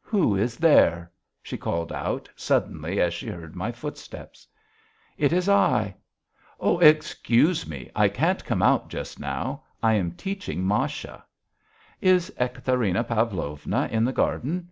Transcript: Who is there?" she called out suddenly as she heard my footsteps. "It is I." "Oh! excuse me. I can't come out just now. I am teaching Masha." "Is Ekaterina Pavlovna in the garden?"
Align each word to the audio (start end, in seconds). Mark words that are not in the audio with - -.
Who 0.00 0.34
is 0.34 0.56
there?" 0.56 1.12
she 1.42 1.58
called 1.58 1.92
out 1.92 2.26
suddenly 2.36 3.02
as 3.02 3.12
she 3.12 3.28
heard 3.28 3.54
my 3.54 3.70
footsteps. 3.70 4.48
"It 5.18 5.30
is 5.30 5.46
I." 5.46 5.94
"Oh! 6.58 6.78
excuse 6.78 7.68
me. 7.68 7.90
I 7.94 8.08
can't 8.08 8.42
come 8.46 8.62
out 8.62 8.88
just 8.88 9.20
now. 9.20 9.64
I 9.82 9.92
am 9.92 10.12
teaching 10.12 10.66
Masha." 10.66 11.22
"Is 12.00 12.32
Ekaterina 12.38 13.04
Pavlovna 13.04 13.90
in 13.92 14.06
the 14.06 14.12
garden?" 14.14 14.70